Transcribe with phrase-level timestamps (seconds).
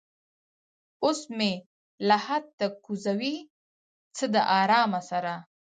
[1.03, 1.51] اوس مې
[2.07, 3.35] لحد ته کوزوي
[4.15, 5.33] څه د ارامه سره